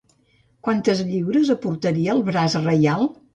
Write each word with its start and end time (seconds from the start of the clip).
Quantes 0.67 1.03
lliures 1.09 1.51
aportaria 1.57 2.17
el 2.17 2.25
braç 2.31 2.57
reial? 2.65 3.07